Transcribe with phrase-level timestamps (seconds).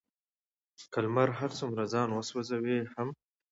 [0.91, 3.09] که لمر هر څومره ځان وسوزوي هم،